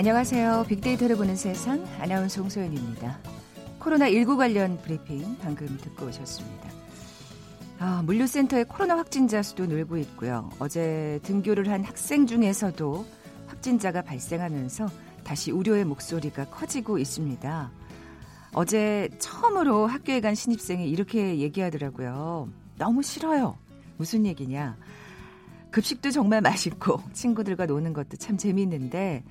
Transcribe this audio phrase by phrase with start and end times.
[0.00, 0.64] 안녕하세요.
[0.66, 3.18] 빅데이터를 보는 세상 아나운서 홍소연입니다.
[3.80, 6.70] 코로나19 관련 브리핑 방금 듣고 오셨습니다.
[7.80, 10.48] 아, 물류센터의 코로나 확진자 수도 늘고 있고요.
[10.58, 13.04] 어제 등교를 한 학생 중에서도
[13.48, 14.88] 확진자가 발생하면서
[15.22, 17.70] 다시 우려의 목소리가 커지고 있습니다.
[18.54, 22.48] 어제 처음으로 학교에 간 신입생이 이렇게 얘기하더라고요.
[22.78, 23.58] 너무 싫어요.
[23.98, 24.78] 무슨 얘기냐.
[25.70, 29.24] 급식도 정말 맛있고 친구들과 노는 것도 참 재밌는데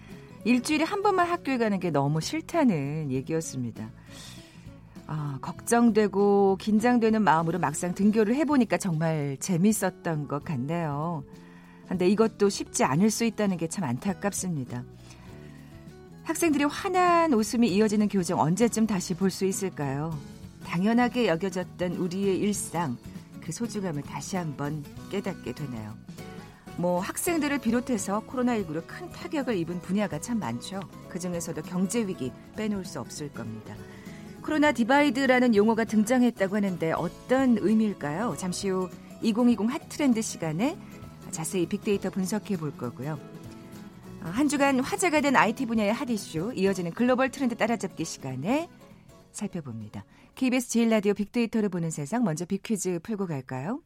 [0.46, 3.90] 일주일에 한 번만 학교에 가는 게 너무 싫다는 얘기였습니다.
[5.08, 11.24] 아, 걱정되고 긴장되는 마음으로 막상 등교를 해보니까 정말 재밌었던 것 같네요.
[11.88, 14.84] 근데 이것도 쉽지 않을 수 있다는 게 참 안타깝습니다.
[16.24, 20.16] 학생들이 환한 웃음이 이어지는 교정 언제쯤 다시 볼 수 있을까요?
[20.64, 22.96] 당연하게 여겨졌던 우리의 일상,
[23.42, 25.96] 그 소중함을 다시 한번 깨닫게 되네요.
[26.80, 30.80] 뭐 학생들을 비롯해서 코로나19로 큰 타격을 입은 분야가 참 많죠.
[31.10, 33.76] 그 중에서도 경제 위기 빼놓을 수 없을 겁니다.
[34.42, 38.36] 코로나 divide라는 용어가 등장했다고 하는데 어떤 의미일까요?
[38.38, 38.90] 잠시 후
[39.22, 40.78] 2020 핫트렌드 시간에
[41.32, 43.20] 자세히 빅데이터 분석해 볼 거고요.
[44.22, 48.70] 한 주간 화제가 된 IT 분야의 핫 이슈, 이어지는 글로벌 트렌드 따라잡기 시간에
[49.34, 50.06] 살펴봅니다.
[50.36, 53.82] KBS 제일라디오 빅데이터를 보는 세상 먼저 빅퀴즈 풀고 갈까요?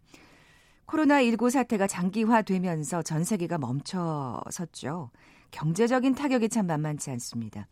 [0.88, 5.12] 코로나19 사태가 장기화되면서 전 세계가 멈춰섰죠.
[5.52, 7.68] 경제적인 타격이 참 만만치 않습니다.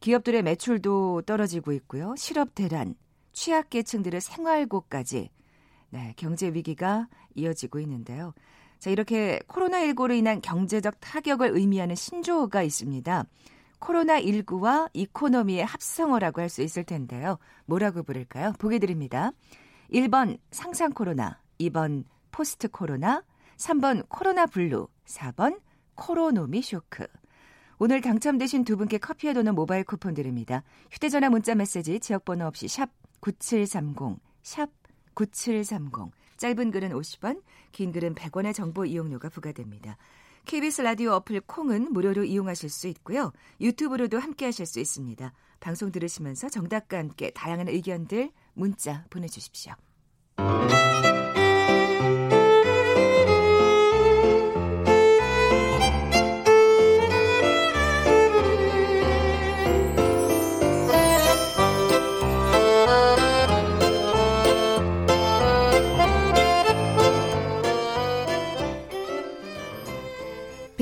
[0.00, 2.14] 기업들의 매출도 떨어지고 있고요.
[2.16, 2.94] 실업 대란,
[3.32, 5.30] 취약계층들의 생활고까지
[5.90, 8.32] 네, 경제 위기가 이어지고 있는데요.
[8.78, 13.24] 자, 이렇게 코로나19로 인한 경제적 타격을 의미하는 신조어가 있습니다.
[13.80, 17.38] 코로나19와 economy의 합성어라고 할 수 있을 텐데요.
[17.66, 18.52] 뭐라고 부를까요?
[18.58, 19.32] 보기 드립니다.
[19.92, 23.22] 1번 상상 코로나, 2번 포스트 코로나,
[23.56, 25.60] 3번 코로나 블루, 4번
[25.94, 27.06] 코로노미 쇼크.
[27.78, 30.62] 오늘 당첨되신 두 분께 커피와 도넛 모바일 쿠폰 드립니다.
[30.90, 32.90] 휴대전화 문자 메시지 지역번호 없이 샵
[33.20, 34.70] 9730, 샵
[35.14, 36.10] 9730.
[36.36, 37.42] 짧은 글은 50원,
[37.72, 39.98] 긴 글은 100원의 정보 이용료가 부과됩니다.
[40.46, 43.32] KBS 라디오 어플 콩은 무료로 이용하실 수 있고요.
[43.60, 45.32] 유튜브로도 함께 하실 수 있습니다.
[45.60, 49.74] 방송 들으시면서 정답과 함께 다양한 의견들 문자 보내주십시오.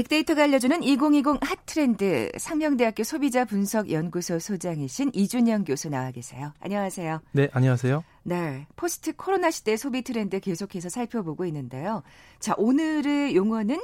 [0.09, 6.53] 빅데이터가 알려주는 2020 핫트렌드 상명대학교 소비자 분석 연구소 소장이신 이준영 교수 나와 계세요.
[6.61, 7.21] 안녕하세요.
[7.33, 8.03] 네, 안녕하세요.
[8.25, 12.03] 네, 포스트 코로나 시대 소비 트렌드 계속해서 살펴보고 있는데요.
[12.41, 13.81] 자, 오늘의 용어는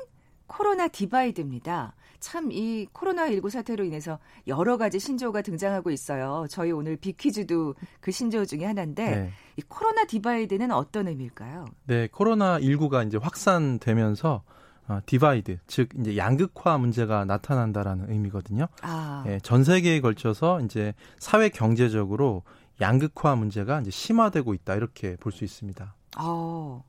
[0.47, 1.95] 코로나 divide입니다.
[2.21, 6.47] 참 이 코로나19 사태로 인해서 여러 가지 신조어가 등장하고 있어요.
[6.49, 9.33] 저희 오늘 빅퀴즈도 그 신조어 중에 하나인데 네.
[9.59, 11.67] 이 코로나 divide는 어떤 의미일까요?
[11.87, 14.43] 네, 코로나19가 이제 확산되면서
[14.89, 18.67] 어, divide, 즉 이제 양극화 문제가 나타난다라는 의미거든요.
[18.83, 19.25] 아.
[19.27, 22.43] 예, 전 세계에 걸쳐서 이제 사회 경제적으로
[22.81, 25.95] 양극화 문제가 이제 심화되고 있다 이렇게 볼 수 있습니다.
[26.19, 26.85] 어.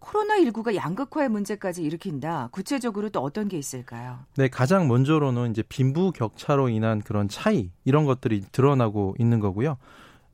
[0.00, 2.48] 코로나19가 양극화의 문제까지 일으킨다.
[2.52, 4.20] 구체적으로 또 어떤 게 있을까요?
[4.36, 9.76] 네, 가장 먼저로는 이제 빈부 격차로 인한 그런 차이 이런 것들이 드러나고 있는 거고요.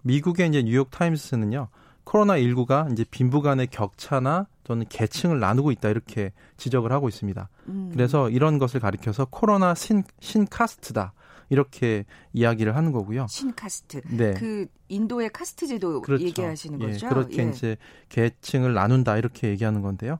[0.02, 1.68] 미국의 이제 뉴욕 타임스는요.
[2.04, 7.48] 코로나19가 이제 빈부 간의 격차나 또는 계층을 나누고 있다 이렇게 지적을 하고 있습니다.
[7.68, 7.90] 음.
[7.92, 11.12] 그래서 이런 것을 가리켜서 코로나 신, 신카스트다.
[11.50, 13.26] 이렇게 이야기를 하는 거고요.
[13.28, 14.00] 신카스트.
[14.08, 14.34] 네.
[14.34, 16.24] 그 인도의 카스트 제도 그렇죠.
[16.24, 17.08] 얘기하시는 예, 거죠.
[17.08, 17.50] 그렇게 예.
[17.50, 17.76] 이제
[18.08, 20.18] 계층을 나눈다 이렇게 얘기하는 건데요.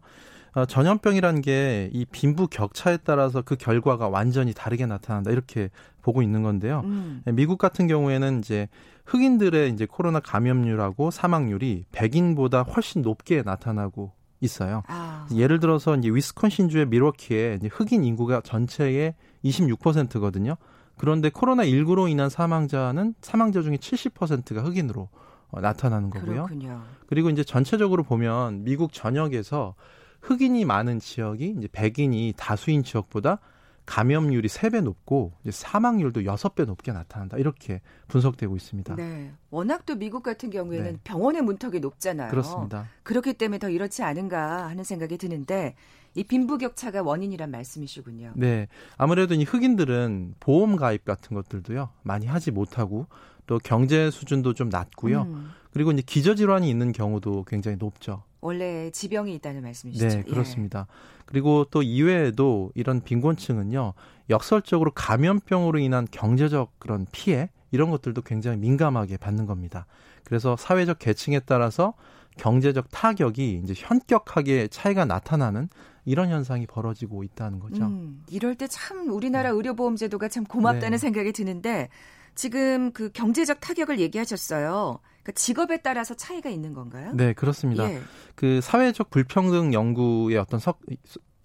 [0.55, 5.71] 어, 전염병이라는 게 이 빈부 격차에 따라서 그 결과가 완전히 다르게 나타난다 이렇게
[6.05, 6.83] 보고 있는 건데요.
[6.85, 7.23] 음.
[7.33, 8.69] 미국 같은 경우에는 이제
[9.07, 14.83] 흑인들의 이제 코로나 감염률하고 사망률이 백인보다 훨씬 높게 나타나고 있어요.
[14.87, 15.27] 아.
[15.35, 19.15] 예를 들어서 이제 위스콘신주의 미러키에 이제 흑인 인구가 전체의
[19.45, 20.57] 26%거든요.
[20.99, 25.09] 그런데 코로나 19로 인한 사망자는 사망자 중에 70%가 흑인으로
[25.49, 26.45] 어, 나타나는 거고요.
[26.45, 26.83] 그렇군요.
[27.07, 29.75] 그리고 이제 전체적으로 보면 미국 전역에서
[30.21, 33.39] 흑인이 많은 지역이 이제 백인이 다수인 지역보다
[33.87, 37.37] 감염률이 3배 높고 사망률도 6배 높게 나타난다.
[37.37, 38.97] 이렇게 분석되고 있습니다.
[38.97, 39.33] 네.
[39.51, 40.99] 워낙 또 미국 같은 경우에는 네.
[41.05, 42.31] 병원의 문턱이 높잖아요.
[42.31, 42.89] 그렇습니다.
[43.03, 45.75] 그렇기 때문에 더 이렇지 않은가 하는 생각이 드는데
[46.15, 48.33] 이 빈부격차가 원인이란 말씀이시군요.
[48.37, 48.69] 네.
[48.97, 51.91] 아무래도 이 흑인들은 보험 가입 같은 것들도요.
[52.03, 53.07] 많이 하지 못하고
[53.47, 55.23] 또 경제 수준도 좀 낮고요.
[55.23, 55.51] 음.
[55.73, 58.23] 그리고 이제 기저질환이 있는 경우도 굉장히 높죠.
[58.45, 60.07] 원래 지병이 있다는 말씀이시죠?
[60.07, 60.87] 네, 그렇습니다.
[60.87, 61.23] 예.
[61.25, 63.95] 그리고 또 이외에도 이런 빈곤층은요,
[64.29, 69.87] 역설적으로 감염병으로 인한 경제적 그런 피해, 이런 것들도 굉장히 민감하게 받는 겁니다.
[70.25, 71.95] 그래서 사회적 계층에 따라서
[72.37, 75.71] 경제적 타격이 이제 현격하게 차이가 나타나는
[76.05, 77.85] 이런 현상이 벌어지고 있다는 거죠.
[77.87, 79.57] 음, 이럴 때 참 우리나라 네.
[79.57, 80.99] 의료보험제도가 참 고맙다는 네.
[80.99, 81.89] 생각이 드는데
[82.35, 84.99] 지금 그 경제적 타격을 얘기하셨어요.
[85.25, 87.13] 그러니까 직업에 따라서 차이가 있는 건가요?
[87.15, 87.91] 네, 그렇습니다.
[87.91, 88.01] 예.
[88.35, 90.81] 그 사회적 불평등 연구의 어떤 석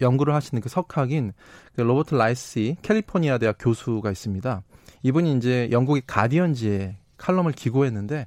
[0.00, 1.32] 연구를 하시는 그 석학인
[1.74, 4.62] 그 로버트 라이시 캘리포니아 대학 교수가 있습니다.
[5.02, 8.26] 이분이 이제 영국의 가디언지에 칼럼을 기고했는데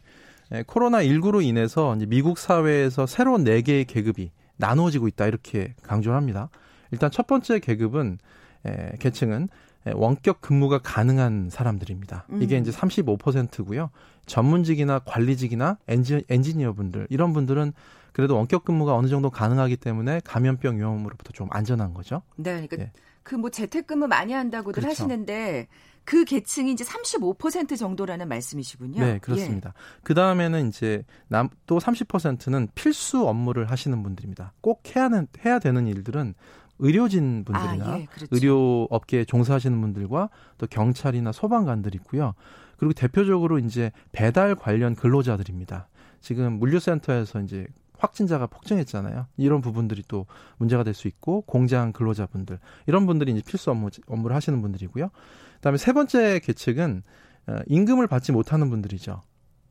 [0.51, 6.49] 에, 코로나 19로 인해서 미국 사회에서 새로운 네 개의 계급이 나누어지고 있다 이렇게 강조를 합니다.
[6.91, 8.17] 일단 첫 번째 계급은
[8.65, 9.49] 에, 계층은
[9.91, 12.27] 원격 근무가 가능한 사람들입니다.
[12.39, 12.61] 이게 음.
[12.61, 13.89] 이제 35%고요.
[14.25, 17.73] 전문직이나 관리직이나 엔지, 엔지니어분들 이런 분들은
[18.13, 22.21] 그래도 원격 근무가 어느 정도 가능하기 때문에 감염병 위험으로부터 좀 안전한 거죠.
[22.35, 22.91] 네, 그러니까 예.
[23.23, 25.03] 그뭐 재택근무 많이 한다고들 그렇죠.
[25.03, 25.67] 하시는데
[26.05, 28.99] 그 계층이 이제 35% 정도라는 말씀이시군요.
[29.01, 29.69] 네, 그렇습니다.
[29.69, 29.99] 예.
[30.03, 34.53] 그 다음에는 이제 남, 또 30%는 필수 업무를 하시는 분들입니다.
[34.61, 36.35] 꼭 해야, 하는, 해야 되는 일들은
[36.79, 38.27] 의료진 분들이나 아, 예, 그렇죠.
[38.31, 42.33] 의료 업계에 종사하시는 분들과 또 경찰이나 소방관들이 있고요.
[42.77, 45.87] 그리고 대표적으로 이제 배달 관련 근로자들입니다.
[46.19, 47.65] 지금 물류센터에서 이제
[47.97, 49.27] 확진자가 폭증했잖아요.
[49.37, 50.25] 이런 부분들이 또
[50.57, 55.09] 문제가 될 수 있고 공장 근로자분들 이런 분들이 이제 필수 업무 업무를 하시는 분들이고요.
[55.55, 57.03] 그다음에 세 번째 계층은
[57.47, 59.21] 어, 임금을 받지 못하는 분들이죠.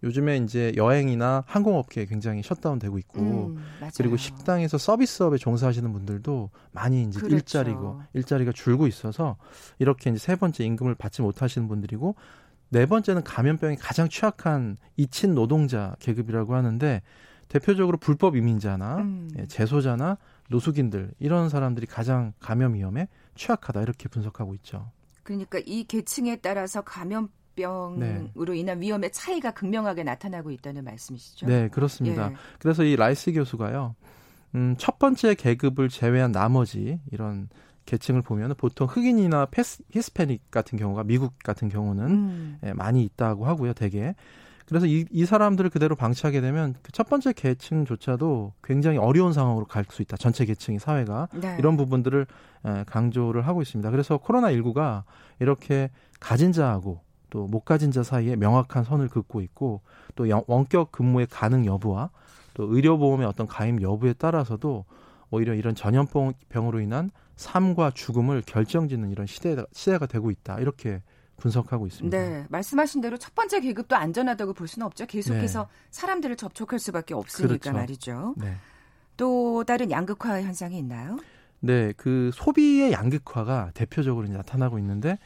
[0.03, 3.65] 요즘에 이제 여행이나 항공업계에 굉장히 셧다운되고 있고 음,
[3.97, 7.37] 그리고 식당에서 서비스업에 종사하시는 분들도 많이 이제 그렇죠.
[7.37, 9.37] 일자리고 일자리가 줄고 있어서
[9.79, 12.17] 이렇게 이제 세 번째 임금을 받지 못하시는 분들이고
[12.71, 17.03] 네 번째는 감염병이 가장 취약한 잊힌 노동자 계급이라고 하는데
[17.49, 19.31] 대표적으로 불법 이민자나 음.
[19.39, 20.17] 예, 재소자나
[20.49, 24.91] 노숙인들 이런 사람들이 가장 감염 위험에 취약하다 이렇게 분석하고 있죠.
[25.23, 27.97] 그러니까 이 계층에 따라서 감염 병으로
[28.53, 28.59] 네.
[28.59, 31.47] 인한 위험의 차이가 극명하게 나타나고 있다는 말씀이시죠?
[31.47, 32.31] 네, 그렇습니다.
[32.31, 32.37] 예.
[32.59, 33.95] 그래서 이 라이시 교수가요,
[34.55, 37.49] 음, 첫 번째 계급을 제외한 나머지 이런
[37.87, 42.59] 계층을 보면 보통 흑인이나 페스, 히스패닉 같은 경우가 미국 같은 경우는 음.
[42.65, 44.15] 예, 많이 있다고 하고요, 대개.
[44.67, 49.85] 그래서 이, 이 사람들을 그대로 방치하게 되면 그 첫 번째 계층조차도 굉장히 어려운 상황으로 갈
[49.91, 50.17] 수 있다.
[50.17, 51.57] 전체 계층이 사회가 네.
[51.59, 52.27] 이런 부분들을
[52.65, 53.91] 에, 강조를 하고 있습니다.
[53.91, 55.03] 그래서 코로나 19가
[55.41, 55.91] 이렇게
[56.21, 57.01] 가진 자하고
[57.33, 59.81] 또 못 가진 자 사이에 명확한 선을 긋고 있고
[60.15, 62.11] 또 원격 근무의 가능 여부와
[62.53, 64.85] 또 의료보험의 어떤 가입 여부에 따라서도
[65.31, 70.61] 오히려 이런 전염병으로 인한 삶과 죽음을 결정짓는 이런 시대가, 시대가 되고 있다.
[70.61, 71.03] 이렇게
[71.39, 72.17] 분석하고 있습니다.
[72.17, 75.07] 네, 말씀하신 대로 첫 번째 계급도 안전하다고 볼 수는 없죠.
[75.07, 75.67] 계속해서 네.
[75.91, 77.73] 사람들을 접촉할 수밖에 없으니까 그렇죠.
[77.73, 78.35] 말이죠.
[78.37, 78.55] 네.
[79.17, 81.19] 또 다른 양극화 현상이 있나요?
[81.61, 85.19] 네, 그 소비의 양극화가 대표적으로 나타나고 있는데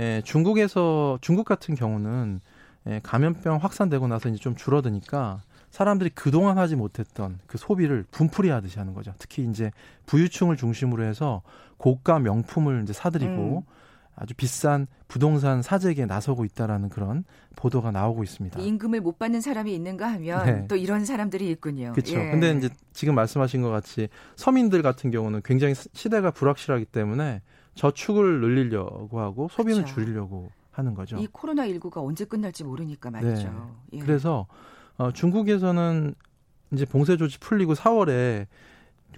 [0.00, 2.40] 에, 중국에서 중국 같은 경우는
[2.86, 8.78] 에, 감염병 확산되고 나서 이제 좀 줄어드니까 사람들이 그동안 하지 못했던 그 소비를 분풀이 하듯이
[8.78, 9.12] 하는 거죠.
[9.18, 9.70] 특히 이제
[10.06, 11.42] 부유층을 중심으로 해서
[11.76, 13.80] 고가 명품을 이제 사들이고 음.
[14.16, 17.24] 아주 비싼 부동산 사재기에 나서고 있다라는 그런
[17.56, 18.58] 보도가 나오고 있습니다.
[18.60, 20.66] 임금을 못 받는 사람이 있는가 하면 네.
[20.68, 21.92] 또 이런 사람들이 있군요.
[21.92, 22.18] 그렇죠.
[22.18, 22.30] 예.
[22.30, 27.40] 근데 이제 지금 말씀하신 것 같이 서민들 같은 경우는 굉장히 시대가 불확실하기 때문에
[27.74, 29.94] 저축을 늘리려고 하고 소비는 그렇죠.
[29.94, 31.16] 줄이려고 하는 거죠.
[31.16, 33.48] 이 코로나 19가 언제 끝날지 모르니까 말이죠.
[33.90, 33.98] 네.
[33.98, 33.98] 예.
[33.98, 34.46] 그래서
[34.96, 36.14] 어, 중국에서는
[36.72, 38.46] 이제 봉쇄 조치 풀리고 4월에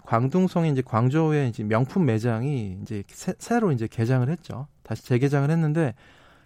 [0.05, 4.67] 광둥성의 이제 광저우에 이제 명품 매장이 이제 새, 로 이제 개장을 했죠.
[4.83, 5.95] 다시 재개장을 했는데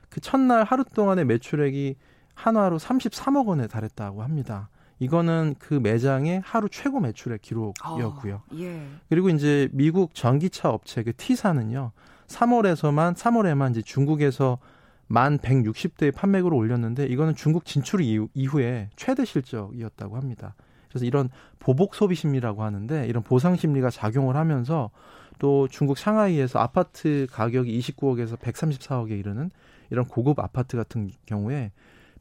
[0.09, 1.97] 그 첫날 하루 동안의 매출액이
[2.35, 4.69] 한화로 33억 원에 달했다고 합니다.
[4.99, 8.35] 이거는 그 매장의 하루 최고 매출액 기록이었고요.
[8.37, 8.87] 어, 예.
[9.09, 11.93] 그리고 이제 미국 전기차 업체 그 T사는요.
[12.29, 14.59] 3월에서만 3월에만 이제 중국에서
[15.07, 20.55] 만 160대의 판매고를 올렸는데 이거는 중국 진출 이후, 이후 에 최대 실적이었다고 합니다.
[20.89, 24.91] 그래서 이런 보복 소비 심리라고 하는데 이런 보상 심리가 작용을 하면서
[25.39, 29.51] 또 중국 상하이에서 아파트 가격이 29억에서 134억에 이르는
[29.91, 31.71] 이런 고급 아파트 같은 경우에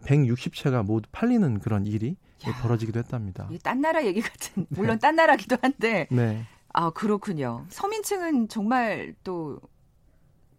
[0.03, 2.15] 160채가 모두 팔리는 그런 일이 야,
[2.54, 3.50] 벌어지기도 했답니다.
[3.64, 6.46] 딴 나라 얘기 같은 물론 딴 나라기도 한데 네.
[6.74, 7.66] 아 그렇군요.
[7.70, 9.60] 서민층은 정말 또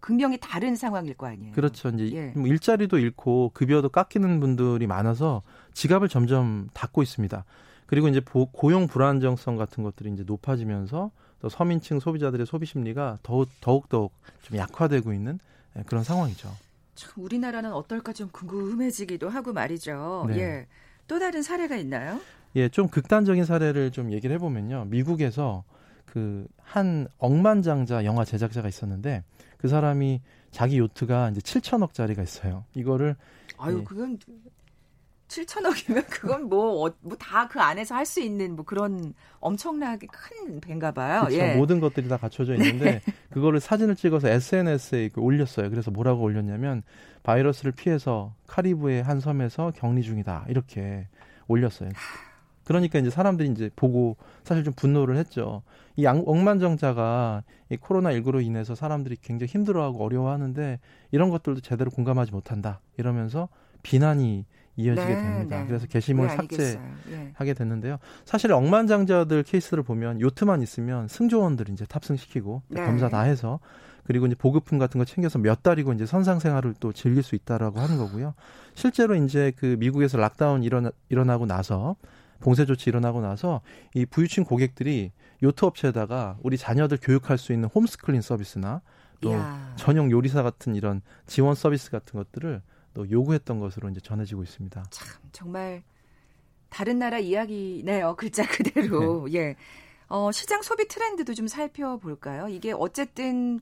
[0.00, 1.52] 극명히 다른 상황일 거 아니에요.
[1.52, 1.88] 그렇죠.
[1.88, 2.26] 이제 예.
[2.36, 5.42] 뭐 일자리도 잃고 급여도 깎이는 분들이 많아서
[5.74, 7.44] 지갑을 점점 닫고 있습니다.
[7.86, 8.20] 그리고 이제
[8.52, 14.12] 고용 불안정성 같은 것들이 이제 높아지면서 또 서민층 소비자들의 소비 심리가 더욱 더욱 더욱
[14.42, 15.38] 좀 약화되고 있는
[15.76, 16.50] 예, 그런 상황이죠.
[16.94, 20.26] 참 우리나라는 어떨까 좀 궁금해지기도 하고 말이죠.
[20.28, 20.38] 네.
[20.38, 20.66] 예.
[21.06, 22.20] 또 다른 사례가 있나요?
[22.56, 24.86] 예, 좀 극단적인 사례를 좀 얘기를 해보면요.
[24.86, 25.64] 미국에서
[26.06, 29.22] 그 한 억만장자 영화 제작자가 있었는데
[29.56, 30.20] 그 사람이
[30.50, 32.64] 자기 요트가 이제 7천억짜리가 있어요.
[32.74, 33.16] 이거를
[33.56, 33.84] 아유, 예.
[33.84, 34.18] 그건
[35.28, 40.92] 7천억이면 그건 뭐, 어, 뭐다 그 안에서 할 수 있는 뭐 그런 엄청나게 큰 배인가
[40.92, 41.22] 봐요.
[41.22, 41.36] 그렇죠.
[41.38, 41.54] 예.
[41.54, 43.12] 모든 것들이 다 갖춰져 있는데 네.
[43.30, 45.70] 그거를 사진을 찍어서 SNS에 올렸어요.
[45.70, 46.82] 그래서 뭐라고 올렸냐면
[47.26, 50.46] 바이러스를 피해서 카리브의 한 섬에서 격리 중이다.
[50.48, 51.08] 이렇게
[51.48, 51.88] 올렸어요.
[52.62, 55.62] 그러니까 이제 사람들이 이제 보고 사실 좀 분노를 했죠.
[55.96, 60.78] 이 억만정자가 이 코로나 19로 인해서 사람들이 굉장히 힘들어하고 어려워하는데
[61.10, 62.80] 이런 것들도 제대로 공감하지 못한다.
[62.96, 63.48] 이러면서
[63.82, 64.44] 비난이
[64.76, 65.60] 이어지게 네, 됩니다.
[65.60, 65.66] 네.
[65.66, 67.54] 그래서 게시물 삭제하게 예.
[67.54, 67.98] 됐는데요.
[68.24, 72.84] 사실 억만장자들 케이스를 보면 요트만 있으면 승조원들 이제 탑승시키고 네.
[72.84, 73.58] 검사 다 해서
[74.04, 77.80] 그리고 이제 보급품 같은 거 챙겨서 몇 달이고 이제 선상 생활을 또 즐길 수 있다라고
[77.80, 78.34] 하는 거고요.
[78.74, 81.96] 실제로 이제 그 미국에서 락다운 일어나, 일어나고 나서
[82.40, 83.62] 봉쇄 조치 일어나고 나서
[83.94, 85.10] 이 부유층 고객들이
[85.42, 88.82] 요트 업체에다가 우리 자녀들 교육할 수 있는 홈스클린 서비스나
[89.20, 89.72] 또 야.
[89.76, 92.62] 전용 요리사 같은 이런 지원 서비스 같은 것들을
[92.96, 94.82] 또 요구했던 것으로 이제 전해지고 있습니다.
[94.88, 95.82] 참 정말
[96.70, 98.16] 다른 나라 이야기네요.
[98.16, 99.28] 글자 그대로.
[99.28, 99.38] 네.
[99.38, 99.56] 예.
[100.08, 102.48] 어, 시장 소비 트렌드도 좀 살펴볼까요?
[102.48, 103.60] 이게 어쨌든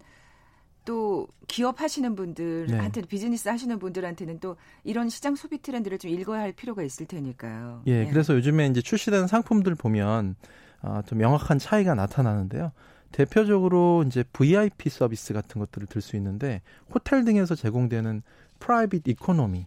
[0.84, 3.08] 또 기업 하시는 분들한테 네.
[3.08, 7.82] 비즈니스 하시는 분들한테는 또 이런 시장 소비 트렌드를 좀 읽어야 할 필요가 있을 테니까요.
[7.88, 8.06] 예, 예.
[8.06, 10.36] 그래서 요즘에 이제 출시되는 상품들 보면
[10.82, 12.70] 어, 좀 명확한 차이가 나타나는데요.
[13.10, 16.62] 대표적으로 이제 VIP 서비스 같은 것들을 들 수 있는데
[16.92, 18.22] 호텔 등에서 제공되는
[18.68, 19.66] private economy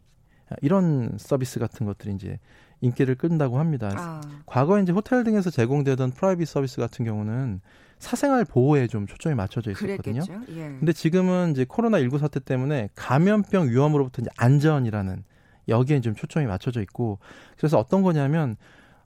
[0.62, 2.40] 이런 서비스 같은 것들이 이제
[2.82, 3.92] 인기를 끈다고 합니다.
[3.96, 4.22] 아.
[4.46, 7.62] 과거에 이제 호텔 등에서 제공되던 private 서비스 같은 경우는
[8.00, 10.22] 사생활 보호에 좀 초점이 맞춰져 있었거든요.
[10.50, 10.62] 예.
[10.80, 15.24] 근데 지금은 이제 코로나 19 사태 때문에 감염병 위험으로부터 이제 안전이라는
[15.68, 17.20] 여기에 좀 초점이 맞춰져 있고
[17.58, 18.56] 그래서 어떤 거냐면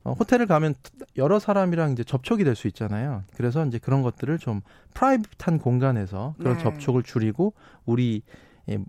[0.04, 0.76] 어, 호텔을 가면
[1.18, 3.24] 여러 사람이랑 이제 접촉이 될 수 있잖아요.
[3.36, 4.62] 그래서 이제 그런 것들을 좀
[4.94, 6.64] 프라이빗한 공간에서 그런 네.
[6.64, 7.54] 접촉을 줄이고
[7.86, 8.22] 우리
[8.70, 8.80] 예,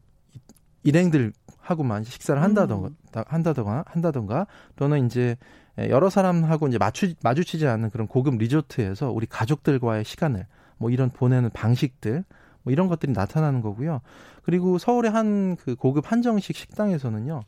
[0.82, 3.22] 일행들 하고만 식사를 한다던가 음.
[3.26, 4.46] 한다던가 한다던가
[4.76, 5.36] 또는 이제
[5.78, 10.46] 여러 사람하고 이제 마주 마주치지 않는 그런 고급 리조트에서 우리 가족들과의 시간을
[10.76, 12.24] 뭐 이런 보내는 방식들
[12.62, 14.00] 뭐 이런 것들이 나타나는 거고요.
[14.42, 17.44] 그리고 서울의 한 그 고급 한정식 식당에서는요.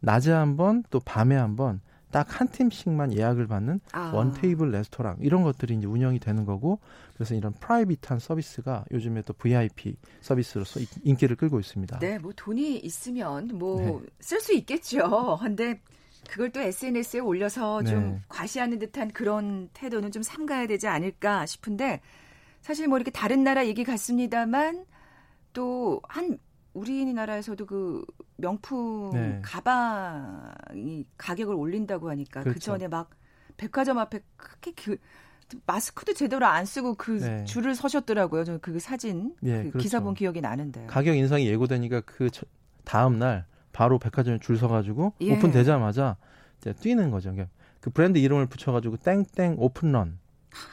[0.00, 4.12] 낮에 한번 또 밤에 한번 딱 한 팀씩만 예약을 받는 아.
[4.14, 6.78] 원 테이블 레스토랑 이런 것들이 이제 운영이 되는 거고
[7.14, 11.98] 그래서 이런 프라이빗한 서비스가 요즘에 또 VIP 서비스로서 인기를 끌고 있습니다.
[11.98, 14.58] 네, 뭐 돈이 있으면 뭐 쓸수 네.
[14.58, 15.38] 있겠죠.
[15.42, 15.80] 근데
[16.28, 17.90] 그걸 또 SNS에 올려서 네.
[17.90, 22.00] 좀 과시하는 듯한 그런 태도는 좀 삼가야 되지 않을까 싶은데
[22.60, 24.84] 사실 뭐 이렇게 다른 나라 얘기 같습니다만
[25.52, 26.38] 또 한
[26.78, 28.04] 우리나라에서도 그
[28.36, 29.40] 명품 네.
[29.42, 32.54] 가방이 가격을 올린다고 하니까 그 그렇죠.
[32.54, 33.10] 그 전에 막
[33.56, 34.96] 백화점 앞에 크게 그
[35.66, 37.44] 마스크도 제대로 안 쓰고 그 네.
[37.44, 38.44] 줄을 서셨더라고요.
[38.44, 39.78] 저그 사진 네, 그 그렇죠.
[39.78, 40.86] 기사 본 기억이 나는데요.
[40.86, 42.30] 가격 인상이 예고되니까 그
[42.84, 45.34] 다음 날 바로 백화점에 줄 서가지고 예.
[45.34, 46.16] 오픈 되자마자
[46.58, 47.30] 이제 뛰는 거죠.
[47.30, 50.18] 그러니까 그 브랜드 이름을 붙여가지고 땡땡 오픈런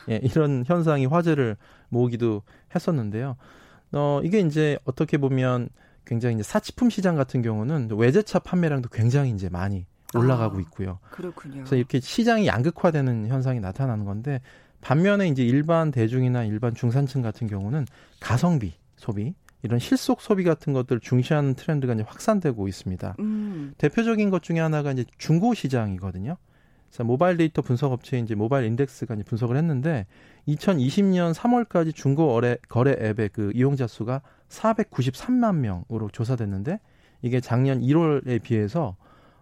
[0.09, 1.57] 예, 이런 현상이 화제를
[1.89, 2.41] 모으기도
[2.73, 3.37] 했었는데요.
[3.93, 5.69] 어, 이게 이제 어떻게 보면
[6.05, 9.85] 굉장히 이제 사치품 시장 같은 경우는 외제차 판매량도 굉장히 이제 많이
[10.15, 10.99] 올라가고 아, 있고요.
[11.11, 11.55] 그렇군요.
[11.55, 14.41] 그래서 이렇게 시장이 양극화되는 현상이 나타나는 건데
[14.81, 17.85] 반면에 이제 일반 대중이나 일반 중산층 같은 경우는
[18.19, 19.33] 가성비 소비
[19.63, 23.15] 이런 실속 소비 같은 것들 을 중시하는 트렌드가 이제 확산되고 있습니다.
[23.19, 23.73] 음.
[23.79, 26.37] 대표적인 것 중에 하나가 이제 중고 시장이거든요.
[26.89, 30.05] 그래서 모바일 데이터 분석 업체인 이제 모바일 인덱스가 이제 분석을 했는데
[30.47, 36.79] 2020년 3월까지 중고 거래, 거래 앱의 그 이용자 수가 493만 명으로 조사됐는데
[37.21, 38.95] 이게 작년 1월에 비해서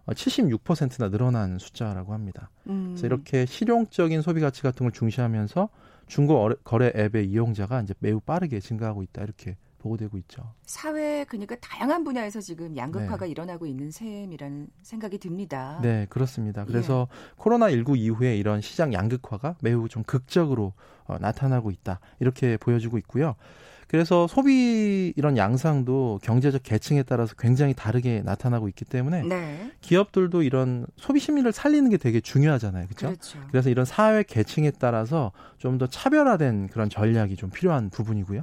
[0.06, 2.50] 76%나 늘어난 숫자라고 합니다.
[2.68, 2.88] 음.
[2.90, 5.68] 그래서 이렇게 실용적인 소비 가치 같은 걸 중시하면서
[6.06, 10.54] 중고 거래 앱의 이용자가 이제 매우 빠르게 증가하고 있다 이렇게 보고되고 있죠.
[10.64, 13.30] 사회 그러니까 다양한 분야에서 지금 양극화가 네.
[13.30, 15.78] 일어나고 있는 셈이라는 생각이 듭니다.
[15.82, 16.64] 네, 그렇습니다.
[16.64, 17.34] 그래서 예.
[17.36, 20.72] 코로나 19 이후에 이런 시장 양극화가 매우 좀 극적으로
[21.04, 23.36] 어, 나타나고 있다 이렇게 보여지고 있고요.
[23.94, 29.70] 그래서 소비 이런 양상도 경제적 계층에 따라서 굉장히 다르게 나타나고 있기 때문에 네.
[29.82, 32.86] 기업들도 이런 소비 심리를 살리는 게 되게 중요하잖아요.
[32.88, 33.06] 그렇죠?
[33.06, 33.38] 그렇죠.
[33.52, 38.42] 그래서 이런 사회 계층에 따라서 좀 더 차별화된 그런 전략이 좀 필요한 부분이고요.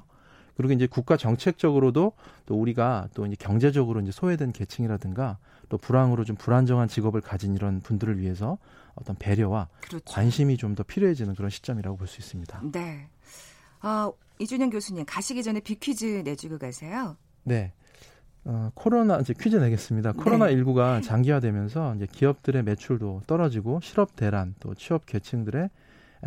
[0.56, 2.14] 그리고 이제 국가 정책적으로도
[2.46, 7.82] 또 우리가 또 이제 경제적으로 이제 소외된 계층이라든가 또 불황으로 좀 불안정한 직업을 가진 이런
[7.82, 8.58] 분들을 위해서
[8.96, 10.06] 어떤 배려와 그렇죠.
[10.06, 12.62] 관심이 좀 더 필요해지는 그런 시점이라고 볼 수 있습니다.
[12.72, 13.10] 네.
[13.82, 17.16] 아, 이준영 교수님 가시기 전에 비퀴즈 내주고 가세요.
[17.44, 17.74] 네.
[18.44, 20.14] 어, 코로나 이제 퀴즈 내겠습니다.
[20.14, 25.70] 코로나 19가 장기화되면서 이제 기업들의 매출도 떨어지고 실업 대란 또 취업 계층들의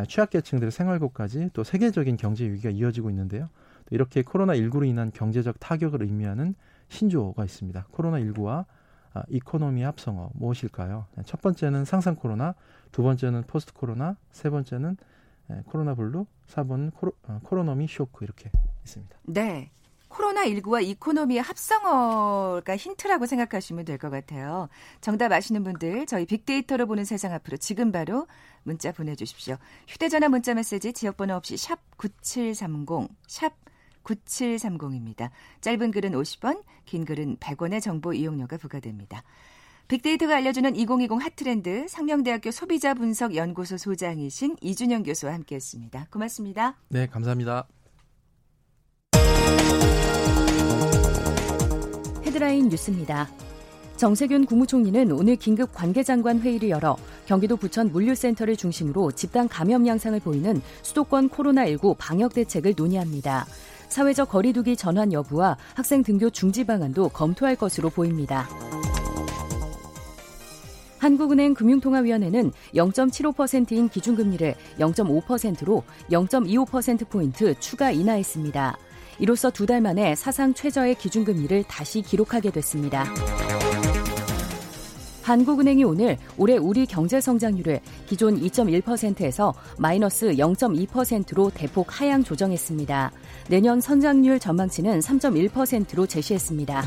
[0.08, 3.48] 취약 계층들의 생활고까지 또 세계적인 경제 위기가 이어지고 있는데요.
[3.90, 6.54] 이렇게 코로나 19로 인한 경제적 타격을 의미하는
[6.88, 7.86] 신조어가 있습니다.
[7.90, 8.64] 코로나 19와
[9.12, 11.06] 아, economy 합성어 무엇일까요?
[11.16, 12.54] 네, 첫 번째는 상상 코로나,
[12.90, 14.96] 두 번째는 포스트 코로나, 세 번째는
[15.66, 18.50] 코로나 블루, 4번은 코로, 어, 코로노미 쇼크 이렇게
[18.84, 19.16] 있습니다.
[19.24, 19.70] 네.
[20.08, 24.68] 코로나19와 economy의 합성어가 힌트라고 생각하시면 될 것 같아요.
[25.00, 28.28] 정답 아시는 분들 저희 빅데이터로 보는 세상 앞으로 지금 바로
[28.62, 29.56] 문자 보내주십시오.
[29.88, 33.52] 휴대전화 문자 메시지 지역번호 없이 샵 9730, 샵
[34.04, 35.30] 9730입니다.
[35.60, 39.22] 짧은 글은 50원, 긴 글은 100원의 정보 이용료가 부과됩니다.
[39.88, 46.08] 빅데이터가 알려주는 2020 핫트렌드 상명대학교 소비자분석연구소 소장이신 이준영 교수와 함께했습니다.
[46.10, 46.76] 고맙습니다.
[46.88, 47.66] 네, 감사합니다.
[52.24, 53.28] 헤드라인 뉴스입니다.
[53.96, 60.60] 정세균 국무총리는 오늘 긴급 관계장관 회의를 열어 경기도 부천 물류센터를 중심으로 집단 감염 양상을 보이는
[60.82, 63.46] 수도권 코로나19 방역 대책을 논의합니다.
[63.88, 68.48] 사회적 거리두기 전환 여부와 학생 등교 중지 방안도 검토할 것으로 보입니다.
[71.04, 78.78] 한국은행 금융통화위원회는 0.75%인 기준금리를 0.5%로 0.25%포인트 추가 인하했습니다.
[79.18, 83.04] 이로써 두 달 만에 사상 최저의 기준금리를 다시 기록하게 됐습니다.
[85.22, 93.12] 한국은행이 오늘 올해 우리 경제 성장률을 기존 2.1%에서 마이너스 0.2%로 대폭 하향 조정했습니다.
[93.50, 96.82] 내년 성장률 전망치는 3.1%로 제시했습니다.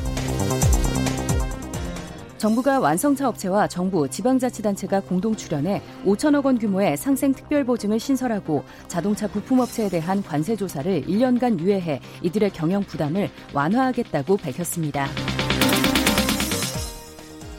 [2.37, 9.89] 정부가 완성차 업체와 정부, 지방자치단체가 공동 출연해 5천억 원 규모의 상생 특별보증을 신설하고 자동차 부품업체에
[9.89, 15.07] 대한 관세 조사를 1년간 유예해 이들의 경영 부담을 완화하겠다고 밝혔습니다.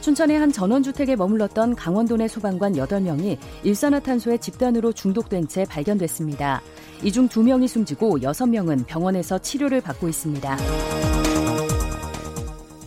[0.01, 6.61] 춘천의 한 전원주택에 머물렀던 강원도 내 소방관 8명이 일산화탄소에 집단으로 중독된 채 발견됐습니다.
[7.03, 10.57] 이 중 2명이 숨지고 6명은 병원에서 치료를 받고 있습니다.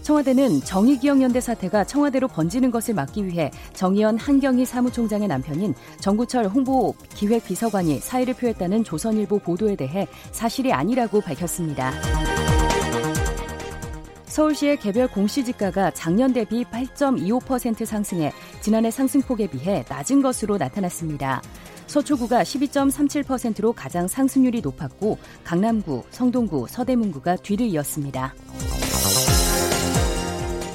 [0.02, 8.00] 청와대는 정의기억연대 사태가 청와대로 번지는 것을 막기 위해 정의연 한경희 사무총장의 남편인 정구철 홍보 기획비서관이
[8.00, 11.92] 사의를 표했다는 조선일보 보도에 대해 사실이 아니라고 밝혔습니다.
[14.24, 21.42] 서울시의 개별 공시지가가 작년 대비 8.25% 상승해 지난해 상승폭에 비해 낮은 것으로 나타났습니다.
[21.86, 28.32] 서초구가 12.37%로 가장 상승률이 높았고 강남구, 성동구, 서대문구가 뒤를 이었습니다.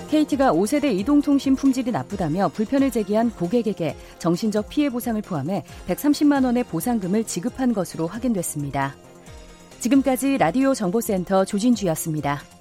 [0.09, 7.25] KT가 5세대 이동통신 품질이 나쁘다며 불편을 제기한 고객에게 정신적 피해 보상을 포함해 130만 원의 보상금을
[7.25, 8.95] 지급한 것으로 확인됐습니다.
[9.79, 12.56] 지금까지 라디오 정보센터 조진주였습니다.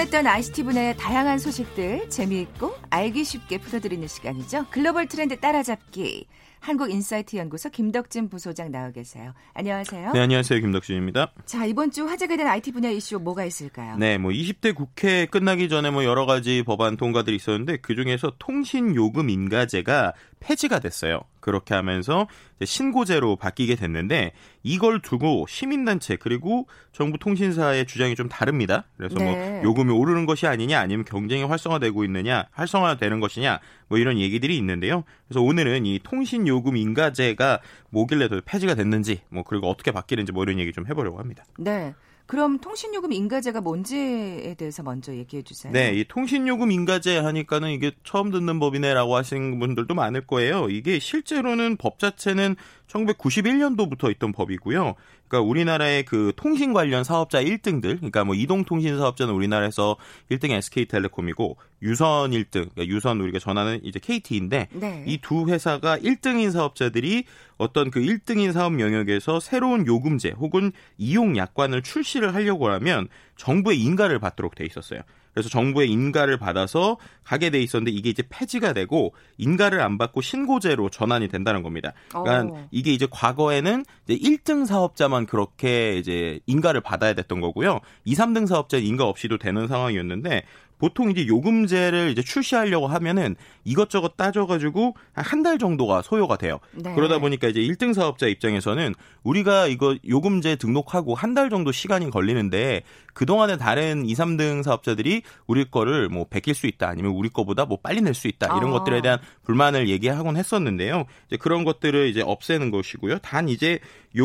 [0.00, 4.66] 궁금했던 ICT 분야의 다양한 소식들 재미있고 알기 쉽게 풀어드리는 시간이죠.
[4.70, 6.26] 글로벌 트렌드 따라잡기.
[6.60, 9.32] 한국인사이트 연구소 김덕진 부소장 나와 계세요.
[9.54, 10.12] 안녕하세요.
[10.12, 10.60] 네, 안녕하세요.
[10.60, 11.32] 김덕진입니다.
[11.44, 13.96] 자, 이번 주 화제가 된 IT 분야 이슈 뭐가 있을까요?
[13.96, 19.28] 네, 뭐 20대 국회 끝나기 전에 뭐 여러 가지 법안 통과들이 있었는데 그중에서 통신 요금
[19.30, 21.20] 인가제가 폐지가 됐어요.
[21.40, 22.28] 그렇게 하면서
[22.62, 28.84] 신고제로 바뀌게 됐는데 이걸 두고 시민단체 그리고 정부 통신사의 주장이 좀 다릅니다.
[28.96, 29.50] 그래서 뭐 네.
[29.50, 35.04] 뭐 요금이 오르는 것이 아니냐 아니면 경쟁이 활성화되고 있느냐 활성화되는 것이냐 뭐 이런 얘기들이 있는데요.
[35.26, 40.42] 그래서 오늘은 이 통신 요금 인가제가 뭐길래 더 폐지가 됐는지 뭐 그리고 어떻게 바뀌는지 뭐
[40.42, 41.44] 이런 얘기 좀 해보려고 합니다.
[41.58, 41.94] 네.
[42.30, 45.72] 그럼 통신요금 인가제가 뭔지에 대해서 먼저 얘기해 주세요.
[45.72, 50.68] 네, 이 통신요금 인가제 하니까는 이게 처음 듣는 법이네라고 하시는 분들도 많을 거예요.
[50.68, 52.54] 이게 실제로는 법 자체는
[52.86, 54.94] 1991년도부터 있던 법이고요.
[55.30, 59.96] 그러니까 우리나라의 그 통신 관련 사업자 1등들, 그러니까 뭐 이동통신 사업자는 우리나라에서
[60.30, 65.04] 1등이 SK텔레콤이고 유선 1등, 그러니까 유선 우리가 전화는 이제 KT인데 네.
[65.06, 67.24] 이두 회사가 1등인 사업자들이
[67.56, 74.18] 어떤 그 1등인 사업 영역에서 새로운 요금제 혹은 이용 약관을 출시를 하려고 하면 정부의 인가를
[74.18, 75.00] 받도록 돼 있었어요.
[75.32, 80.90] 그래서 정부의 인가를 받아서 가게 돼 있었는데 이게 이제 폐지가 되고 인가를 안 받고 신고제로
[80.90, 81.92] 전환이 된다는 겁니다.
[82.08, 82.56] 그러니까 오.
[82.56, 82.68] 어.
[82.70, 87.80] 이게 이제 과거에는 이제 1등 사업자만 그렇게 이제 인가를 받아야 됐던 거고요.
[88.04, 90.44] 2, 3등 사업자는 인가 없이도 되는 상황이었는데
[90.80, 96.58] 보통 이제 요금제를 이제 출시하려고 하면은 이것저것 따져가지고 한 달 정도가 소요가 돼요.
[96.72, 96.94] 네.
[96.94, 102.82] 그러다 보니까 이제 1등 사업자 입장에서는 우리가 이거 요금제 등록하고 한 달 정도 시간이 걸리는데
[103.14, 107.78] 그동안에 다른 2, 3등 사업자들이 우리 거를 뭐 베낄 수 있다 아니면 우리 거보다 뭐
[107.82, 108.78] 빨리 낼 수 있다 이런 아.
[108.78, 111.04] 것들에 대한 불만을 얘기하곤 했었는데요.
[111.28, 113.18] 이제 그런 것들을 이제 없애는 것이고요.
[113.18, 113.78] 단 이제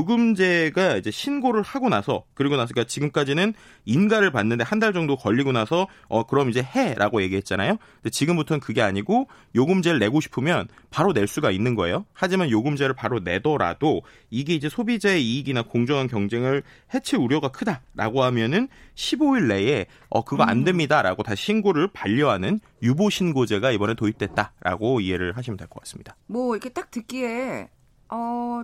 [0.09, 3.53] 요금제가 이제 신고를 하고 나서 그리고 나서 그러니까 지금까지는
[3.85, 7.77] 인가를 받는데 한 달 정도 걸리고 나서 어 그럼 이제 해라고 얘기했잖아요.
[7.95, 12.05] 근데 지금부터는 그게 아니고 요금제를 내고 싶으면 바로 낼 수가 있는 거예요.
[12.13, 19.47] 하지만 요금제를 바로 내더라도 이게 이제 소비자의 이익이나 공정한 경쟁을 해칠 우려가 크다라고 하면은 15일
[19.47, 20.63] 내에 어 그거 안 음.
[20.63, 26.15] 됩니다라고 다시 신고를 반려하는 유보 신고제가 이번에 도입됐다라고 이해를 하시면 될 것 같습니다.
[26.27, 27.69] 뭐 이렇게 딱 듣기에
[28.09, 28.61] 어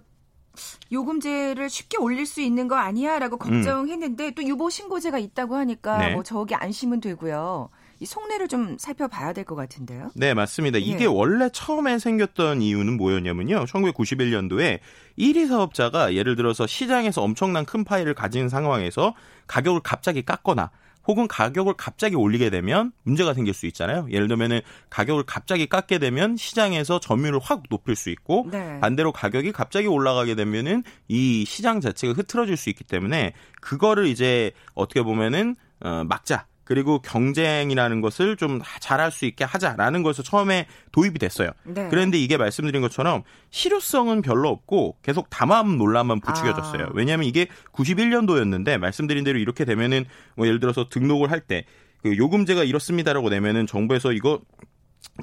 [0.91, 3.39] 요금제를 쉽게 올릴 수 있는 거 아니야라고 음.
[3.39, 4.33] 걱정했는데 음.
[4.35, 6.13] 또 유보 신고제가 있다고 하니까 네.
[6.13, 7.69] 뭐 저기 안심은 되고요.
[7.99, 10.09] 이 속내를 좀 살펴봐야 될 것 같은데요.
[10.15, 10.79] 네, 맞습니다.
[10.79, 11.05] 이게 예.
[11.05, 13.65] 원래 처음에 생겼던 이유는 뭐였냐면요.
[13.65, 14.79] 1991년도에
[15.19, 19.13] 1위 사업자가 예를 들어서 시장에서 엄청난 큰 파일을 가진 상황에서
[19.47, 20.71] 가격을 갑자기 깎거나
[21.07, 24.07] 혹은 가격을 갑자기 올리게 되면 문제가 생길 수 있잖아요.
[24.11, 28.79] 예를 들면은 가격을 갑자기 깎게 되면 시장에서 점유율을 확 높일 수 있고 네.
[28.79, 35.01] 반대로 가격이 갑자기 올라가게 되면은 이 시장 자체가 흐트러질 수 있기 때문에 그거를 이제 어떻게
[35.01, 41.49] 보면은 어, 막자 그리고 경쟁이라는 것을 좀 잘할 수 있게 하자라는 것을 처음에 도입이 됐어요.
[41.63, 41.87] 네.
[41.89, 46.83] 그런데 이게 말씀드린 것처럼 실효성은 별로 없고 계속 담합 논란만 부추겨졌어요.
[46.85, 46.89] 아.
[46.93, 51.65] 왜냐하면 이게 91년도였는데 말씀드린 대로 이렇게 되면은 뭐 예를 들어서 등록을 할 때
[52.01, 54.41] 그 요금제가 이렇습니다라고 내면은 정부에서 이거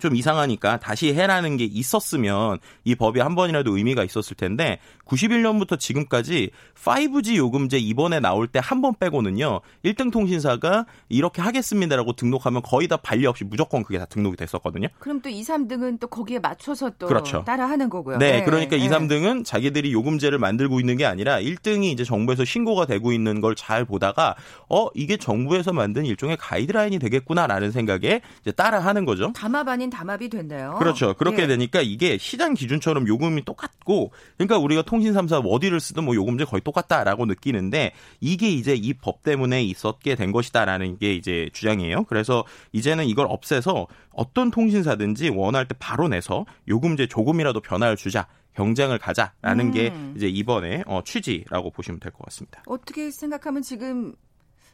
[0.01, 6.51] 좀 이상하니까 다시 해라는 게 있었으면 이 법이 한 번이라도 의미가 있었을 텐데 91년부터 지금까지
[6.77, 9.61] 5G 요금제 이번에 나올 때 한 번 빼고는요.
[9.85, 14.87] 1등 통신사가 이렇게 하겠습니다라고 등록하면 거의 다 반리 없이 무조건 그게 다 등록이 됐었거든요.
[15.01, 17.43] 그럼 또 2, 3등은 또 거기에 맞춰서 또 그렇죠.
[17.45, 18.19] 따라 하는 거고요.
[18.19, 18.45] 네, 네.
[18.45, 18.85] 그러니까 네.
[18.85, 23.55] 2, 3등은 자기들이 요금제를 만들고 있는 게 아니라 1등이 이제 정부에서 신고가 되고 있는 걸
[23.57, 24.37] 잘 보다가
[24.69, 29.33] 어, 이게 정부에서 만든 일종의 가이드라인이 되겠구나라는 생각에 이제 따라 하는 거죠.
[29.35, 30.77] 담합 아닌 담합이 됐네요.
[30.79, 31.15] 그렇죠.
[31.15, 31.47] 그렇게 예.
[31.47, 36.45] 되니까 이게 시장 기준처럼 요금이 똑같고 그러니까 우리가 통 통신 3사 어디를 쓰든 뭐 요금제
[36.45, 42.03] 거의 똑같다라고 느끼는데 이게 이제 이 법 때문에 있었게 된 것이다라는 게 이제 주장이에요.
[42.05, 48.27] 그래서 이제는 이걸 없애서 어떤 통신사든지 원할 때 바로 내서 요금제 조금이라도 변화를 주자.
[48.55, 49.71] 경쟁을 가자라는 음.
[49.71, 52.61] 게 이제 이번에 어, 취지라고 보시면 될 것 같습니다.
[52.67, 54.15] 어떻게 생각하면 지금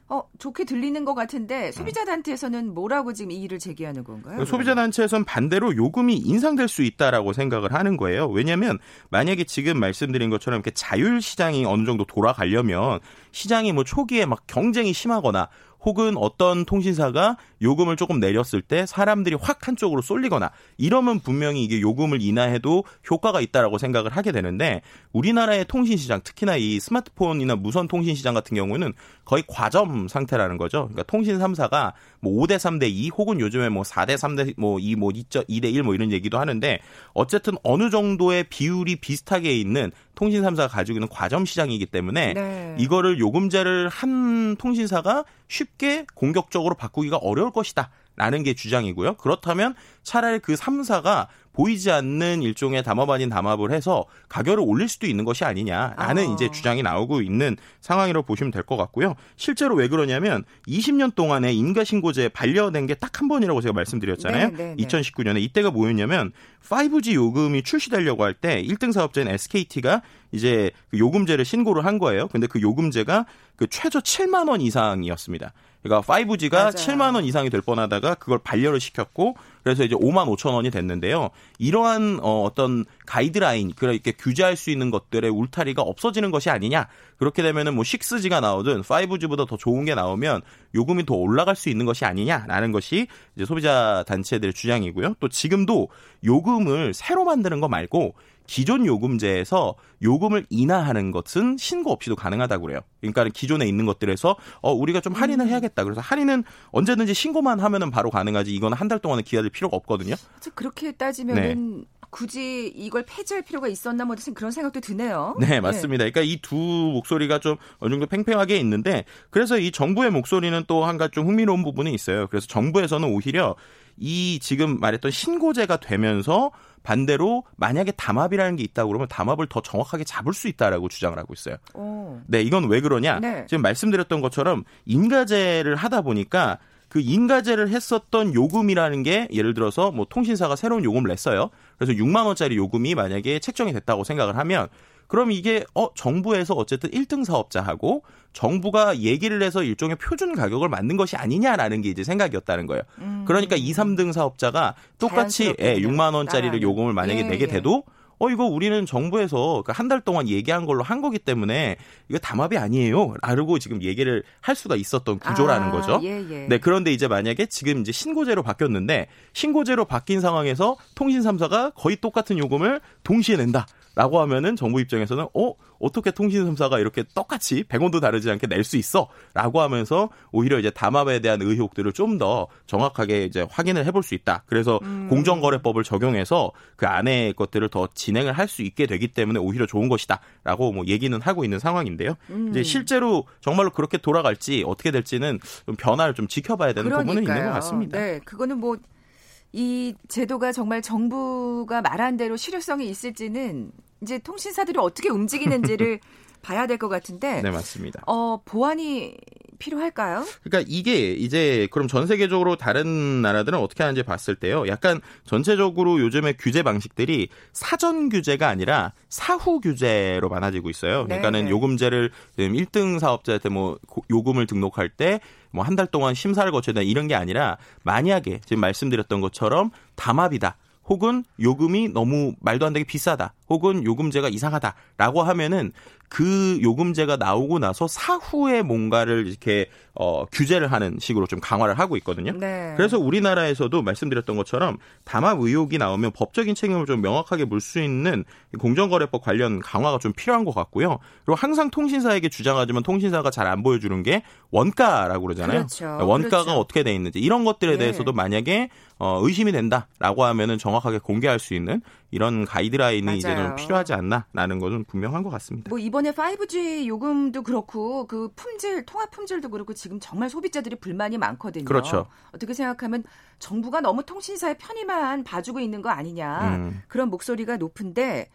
[0.06, 4.44] 어, 좋게 들리는 것 같은데 소비자 단체에서는 뭐라고 지금 이의를 제기하는 건가요?
[4.44, 8.28] 소비자 단체에서는 반대로 요금이 인상될 수 있다라고 생각을 하는 거예요.
[8.28, 13.00] 왜냐하면 만약에 지금 말씀드린 것처럼 이렇게 자율 시장이 어느 정도 돌아가려면
[13.32, 15.48] 시장이 뭐 초기에 막 경쟁이 심하거나
[15.84, 22.22] 혹은 어떤 통신사가 요금을 조금 내렸을 때 사람들이 확 한쪽으로 쏠리거나 이러면 분명히 이게 요금을
[22.22, 28.34] 인하해도 효과가 있다라고 생각을 하게 되는데 우리나라의 통신 시장 특히나 이 스마트폰이나 무선 통신 시장
[28.34, 28.92] 같은 경우는
[29.24, 30.88] 거의 과점 상태라는 거죠.
[30.88, 35.10] 그러니까 통신 3사가 뭐 5대 3대 2 혹은 요즘에 뭐 4대 3대 뭐 2, 뭐
[35.10, 36.78] 2대 1 뭐 이런 얘기도 하는데
[37.12, 42.76] 어쨌든 어느 정도의 비율이 비슷하게 있는 통신 3사가 가지고 있는 과점 시장이기 때문에 네.
[42.78, 45.73] 이거를 요금제를 한 통신사가 쉽게
[46.14, 47.90] 공격적으로 바꾸기가 어려울 것이다.
[48.16, 49.16] 라는 게 주장이고요.
[49.16, 55.24] 그렇다면 차라리 그 3사가 보이지 않는 일종의 담합 아닌 담합을 해서 가격을 올릴 수도 있는
[55.24, 56.32] 것이 아니냐라는 아.
[56.34, 59.14] 이제 주장이 나오고 있는 상황이라고 보시면 될 것 같고요.
[59.36, 64.48] 실제로 왜 그러냐면 20년 동안에 인가신고제 반려된 게 딱 한 번이라고 제가 말씀드렸잖아요.
[64.50, 64.84] 네, 네, 네.
[64.84, 66.32] 2019년에 이때가 뭐였냐면
[66.68, 72.26] 5G 요금이 출시되려고 할 때 1등 사업자인 SKT가 이제 그 요금제를 신고를 한 거예요.
[72.28, 75.52] 근데 그 요금제가 그 최저 7만 원 이상이었습니다.
[75.84, 76.70] 그러니까 5G가 맞아요.
[76.70, 81.28] 7만 원 이상이 될 뻔하다가 그걸 반려를 시켰고 그래서 이제 5만 5천 원이 됐는데요.
[81.58, 86.88] 이러한 어, 어떤 가이드라인 그렇게 규제할 수 있는 것들의 울타리가 없어지는 것이 아니냐.
[87.18, 90.40] 그렇게 되면은 뭐 6G가 나오든 5G보다 더 좋은 게 나오면
[90.74, 95.16] 요금이 더 올라갈 수 있는 것이 아니냐라는 것이 이제 소비자 단체들의 주장이고요.
[95.20, 95.88] 또 지금도
[96.24, 98.14] 요금을 새로 만드는 거 말고
[98.46, 102.80] 기존 요금제에서 요금을 인하하는 것은 신고 없이도 가능하다고 그래요.
[103.00, 105.50] 그러니까 기존에 있는 것들에서 어 우리가 좀 할인을 음.
[105.50, 105.84] 해야겠다.
[105.84, 108.54] 그래서 할인은 언제든지 신고만 하면은 바로 가능하지.
[108.54, 110.14] 이거는 한달 동안은 기다릴 필요가 없거든요.
[110.54, 111.84] 그렇게 따지면은 네.
[112.10, 115.36] 굳이 이걸 폐지할 필요가 있었나 뭐 그런 생각도 드네요.
[115.40, 116.04] 네, 맞습니다.
[116.04, 120.98] 그러니까 이 두 목소리가 좀 어느 정도 팽팽하게 있는데 그래서 이 정부의 목소리는 또 한
[120.98, 122.26] 가지 좀 흥미로운 부분이 있어요.
[122.28, 123.56] 그래서 정부에서는 오히려
[123.96, 126.50] 이 지금 말했던 신고제가 되면서
[126.84, 131.56] 반대로 만약에 담합이라는 게 있다고 그러면 담합을 더 정확하게 잡을 수 있다라고 주장을 하고 있어요.
[131.72, 132.20] 오.
[132.26, 133.18] 네, 이건 왜 그러냐?
[133.18, 133.46] 네.
[133.48, 140.54] 지금 말씀드렸던 것처럼 인가제를 하다 보니까 그 인가제를 했었던 요금이라는 게 예를 들어서 뭐 통신사가
[140.54, 141.50] 새로운 요금을 냈어요.
[141.76, 144.68] 그래서 6만 원짜리 요금이 만약에 책정이 됐다고 생각을 하면
[145.06, 151.16] 그럼 이게 어 정부에서 어쨌든 1등 사업자하고 정부가 얘기를 해서 일종의 표준 가격을 만든 것이
[151.16, 152.82] 아니냐라는 게 이제 생각이었다는 거예요.
[152.98, 153.24] 음.
[153.26, 157.48] 그러니까 2, 3등 사업자가 똑같이 예, 6만 원짜리를 요금을 만약에 예, 내게 예.
[157.48, 157.84] 돼도
[158.18, 161.76] 어 이거 우리는 정부에서 그 한달 동안 얘기한 걸로 한 거기 때문에
[162.08, 163.14] 이거 담합이 아니에요.
[163.22, 166.00] 라고 지금 얘기를 할 수가 있었던 구조라는 아, 거죠.
[166.02, 166.46] 예, 예.
[166.48, 172.38] 네, 그런데 이제 만약에 지금 이제 신고제로 바뀌었는데 신고제로 바뀐 상황에서 통신 3사가 거의 똑같은
[172.38, 173.66] 요금을 동시에 낸다.
[173.96, 178.76] 라고 하면은 정부 입장에서는 어 어떻게 통신 3사가 이렇게 똑같이 100원도 다르지 않게 낼 수
[178.76, 179.08] 있어?
[179.34, 184.44] 라고 하면서 오히려 이제 담합에 대한 의혹들을 좀 더 정확하게 이제 확인을 해볼 수 있다.
[184.46, 185.08] 그래서 음.
[185.10, 190.72] 공정거래법을 적용해서 그 안에 것들을 더 진행을 할 수 있게 되기 때문에 오히려 좋은 것이다라고
[190.72, 192.14] 뭐 얘기는 하고 있는 상황인데요.
[192.30, 192.48] 음.
[192.50, 197.16] 이제 실제로 정말로 그렇게 돌아갈지 어떻게 될지는 좀 변화를 좀 지켜봐야 되는 그러니까요.
[197.16, 197.98] 부분은 있는 것 같습니다.
[197.98, 203.70] 네, 그거는 뭐이 제도가 정말 정부가 말한 대로 실효성이 있을지는
[204.04, 205.98] 이제 통신사들이 어떻게 움직이는지를
[206.42, 207.40] 봐야 될 것 같은데.
[207.40, 208.02] 네, 맞습니다.
[208.06, 209.16] 어, 보완이
[209.58, 210.26] 필요할까요?
[210.42, 214.66] 그러니까 이게 이제 그럼 전 세계적으로 다른 나라들은 어떻게 하는지 봤을 때요.
[214.68, 221.04] 약간 전체적으로 요즘에 규제 방식들이 사전 규제가 아니라 사후 규제로 많아지고 있어요.
[221.04, 221.50] 그러니까는 네.
[221.50, 223.78] 요금제를 1등 사업자한테 뭐
[224.10, 225.20] 요금을 등록할 때
[225.54, 230.56] 뭐 한 달 동안 심사를 거쳐야 된다 이런 게 아니라 만약에 지금 말씀드렸던 것처럼 담합이다.
[230.86, 233.34] 혹은 요금이 너무 말도 안 되게 비싸다.
[233.48, 235.72] 혹은 요금제가 이상하다라고 하면은
[236.14, 242.30] 그 요금제가 나오고 나서 사후에 뭔가를 이렇게 어, 규제를 하는 식으로 좀 강화를 하고 있거든요.
[242.32, 242.74] 네.
[242.76, 248.24] 그래서 우리나라에서도 말씀드렸던 것처럼 담합 의혹이 나오면 법적인 책임을 좀 명확하게 물 수 있는
[248.60, 250.98] 공정거래법 관련 강화가 좀 필요한 것 같고요.
[251.24, 254.22] 그리고 항상 통신사에게 주장하지만 통신사가 잘 안 보여주는 게
[254.52, 255.66] 원가라고 그러잖아요.
[255.66, 255.84] 그렇죠.
[256.06, 256.60] 원가가 그렇죠.
[256.60, 257.78] 어떻게 돼 있는지 이런 것들에 네.
[257.78, 261.82] 대해서도 만약에 어, 의심이 된다라고 하면은 정확하게 공개할 수 있는
[262.14, 263.16] 이런 가이드라인이 맞아요.
[263.16, 265.68] 이제는 필요하지 않나라는 것은 분명한 것 같습니다.
[265.68, 271.64] 뭐 이번에 5G 요금도 그렇고 그 품질 통합 품질도 그렇고 지금 정말 소비자들이 불만이 많거든요.
[271.64, 272.06] 그렇죠.
[272.32, 273.02] 어떻게 생각하면
[273.40, 276.82] 정부가 너무 통신사의 편의만 봐주고 있는 거 아니냐 음.
[276.86, 278.30] 그런 목소리가 높은데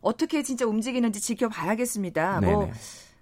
[0.00, 2.40] 어떻게 진짜 움직이는지 지켜봐야겠습니다.
[2.40, 2.54] 뭐 네네.
[2.54, 2.70] 뭐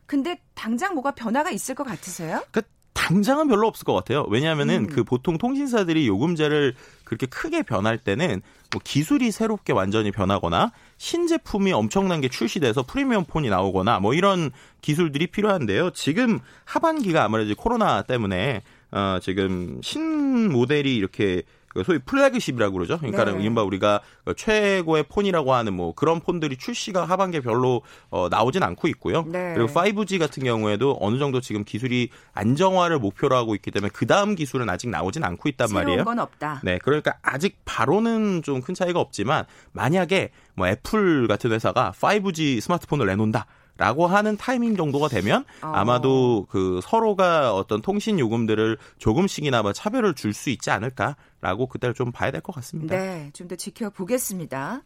[0.05, 2.44] 근데 당장 뭐가 변화가 있을 것 같으세요?
[2.51, 2.61] 그
[2.94, 4.26] 당장은 별로 없을 것 같아요.
[4.28, 4.87] 왜냐하면은 음.
[4.87, 6.74] 그 보통 통신사들이 요금제를
[7.05, 13.48] 그렇게 크게 변할 때는 뭐 기술이 새롭게 완전히 변하거나 신제품이 엄청난 게 출시돼서 프리미엄 폰이
[13.48, 14.50] 나오거나 뭐 이런
[14.81, 15.90] 기술들이 필요한데요.
[15.90, 22.96] 지금 하반기가 아무래도 코로나 때문에 어 지금 신 모델이 이렇게 그 소위 플래그십이라고 그러죠.
[22.98, 23.42] 그러니까는 네.
[23.42, 24.00] 이른바 우리가
[24.37, 29.24] 최고의 폰이라고 하는 뭐 그런 폰들이 출시가 하반기에 별로 어, 나오진 않고 있고요.
[29.26, 29.52] 네.
[29.54, 34.35] 그리고 5G 같은 경우에도 어느 정도 지금 기술이 안정화를 목표로 하고 있기 때문에 그 다음
[34.35, 36.04] 기술은 아직 나오진 않고 있단 말이에요.
[36.04, 36.61] 건 없다.
[36.64, 43.06] 네, 그러니까 아직 바로는 좀 큰 차이가 없지만 만약에 뭐 애플 같은 회사가 5G 스마트폰을
[43.06, 43.46] 내놓는다.
[43.78, 45.72] 라고 하는 타이밍 정도가 되면 어.
[45.74, 52.30] 아마도 그 서로가 어떤 통신 요금들을 조금씩이나마 차별을 줄 수 있지 않을까라고 그때를 좀 봐야
[52.30, 52.96] 될 것 같습니다.
[52.96, 54.82] 네, 좀 더 지켜보겠습니다.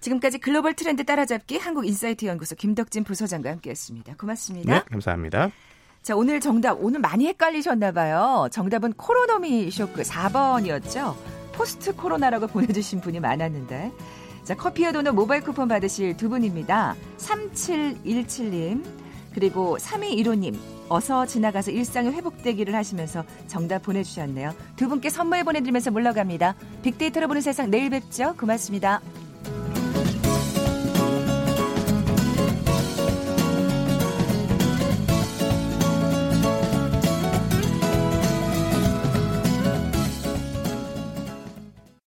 [0.00, 4.14] 지금까지 글로벌 트렌드 따라잡기 한국인사이트 연구소 김덕진 부소장과 함께했습니다.
[4.16, 4.74] 고맙습니다.
[4.74, 5.50] 네, 감사합니다.
[6.02, 8.48] 자, 오늘 정답 오늘 많이 헷갈리셨나 봐요.
[8.52, 11.16] 정답은 코로노미 쇼크 4번이었죠.
[11.52, 13.90] 포스트 코로나라고 보내주신 분이 많았는데
[14.46, 16.94] 자, 커피와 도넛 모바일 쿠폰 받으실 두 분입니다.
[17.18, 18.84] 3717님,
[19.34, 20.56] 그리고 3215님,
[20.88, 24.54] 어서 지나가서 일상이 회복되기를 하시면서 정답 보내주셨네요.
[24.76, 26.54] 두 분께 선물 보내드리면서 물러갑니다.
[26.82, 28.36] 빅데이터로 보는 세상 내일 뵙죠.
[28.38, 29.00] 고맙습니다.